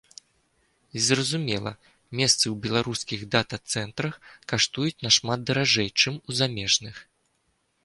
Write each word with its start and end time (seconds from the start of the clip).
І, 0.95 1.01
зразумела, 1.07 1.73
месцы 2.21 2.41
ў 2.41 2.53
беларускіх 2.63 3.19
дата-цэнтрах 3.37 4.19
каштуюць 4.55 4.97
нашмат 5.07 5.39
даражэй, 5.53 5.89
чым 6.01 6.15
у 6.27 6.31
замежных. 6.43 6.95